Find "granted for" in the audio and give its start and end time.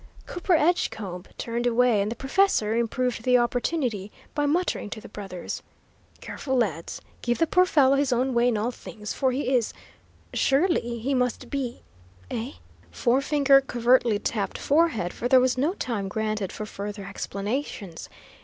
16.07-16.65